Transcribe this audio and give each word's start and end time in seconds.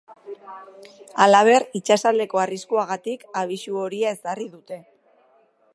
Halaber, 1.25 1.65
itsasaldeko 1.81 2.41
arriskuagatik 2.45 3.27
abisu 3.45 3.79
horia 3.83 4.15
ezarri 4.19 4.49
dute. 4.57 4.83